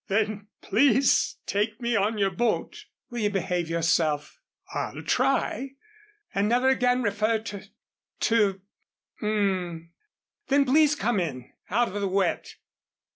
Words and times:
"Then 0.07 0.47
please 0.63 1.37
take 1.45 1.79
me 1.79 1.95
on 1.95 2.17
your 2.17 2.31
boat." 2.31 2.85
"Will 3.11 3.19
you 3.19 3.29
behave 3.29 3.69
yourself?" 3.69 4.41
"I'll 4.73 5.03
try." 5.03 5.73
"And 6.33 6.49
never 6.49 6.69
again 6.69 7.03
refer 7.03 7.37
to 7.37 7.67
to" 8.21 8.61
"Um" 9.21 9.91
"Then 10.47 10.65
please 10.65 10.95
come 10.95 11.19
in 11.19 11.51
out 11.69 11.87
of 11.89 12.01
the 12.01 12.07
wet." 12.07 12.55